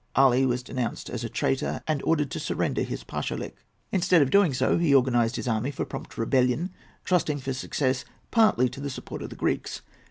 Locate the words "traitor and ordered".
1.29-2.31